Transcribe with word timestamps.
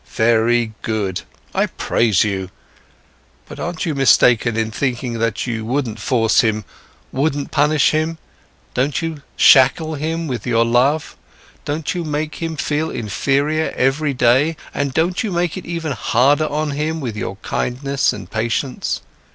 Very 0.15 0.73
good, 0.81 1.21
I 1.53 1.67
praise 1.67 2.23
you. 2.23 2.49
But 3.47 3.59
aren't 3.59 3.85
you 3.85 3.93
mistaken 3.93 4.57
in 4.57 4.71
thinking 4.71 5.19
that 5.19 5.45
you 5.45 5.63
wouldn't 5.63 5.99
force 5.99 6.39
him, 6.41 6.65
wouldn't 7.11 7.51
punish 7.51 7.91
him? 7.91 8.17
Don't 8.73 9.03
you 9.03 9.21
shackle 9.37 9.93
him 9.93 10.25
with 10.27 10.47
your 10.47 10.65
love? 10.65 11.15
Don't 11.65 11.93
you 11.93 12.03
make 12.03 12.41
him 12.41 12.57
feel 12.57 12.89
inferior 12.89 13.71
every 13.75 14.15
day, 14.15 14.57
and 14.73 14.91
don't 14.91 15.23
you 15.23 15.31
make 15.31 15.55
it 15.55 15.67
even 15.67 15.91
harder 15.91 16.47
on 16.47 16.71
him 16.71 16.99
with 16.99 17.15
your 17.15 17.35
kindness 17.43 18.11
and 18.11 18.27
patience? 18.31 19.01